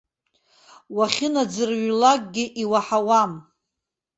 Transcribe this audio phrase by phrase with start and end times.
[0.95, 3.31] Уахьынаӡырҩлакгьы иуаҳауам.